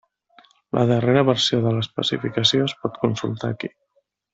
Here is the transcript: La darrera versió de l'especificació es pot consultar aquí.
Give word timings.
La 0.77 0.85
darrera 0.91 1.23
versió 1.29 1.61
de 1.67 1.75
l'especificació 1.77 2.67
es 2.71 2.77
pot 2.83 3.01
consultar 3.07 3.55
aquí. 3.59 3.75